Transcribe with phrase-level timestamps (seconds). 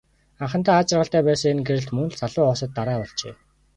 [0.43, 3.33] Анхандаа аз жаргалтай байсан энэ гэрлэлт мөн л залуу хосод дараа болжээ.